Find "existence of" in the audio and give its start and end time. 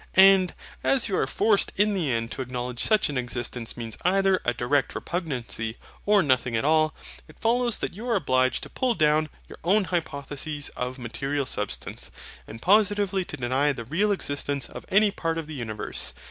14.11-14.87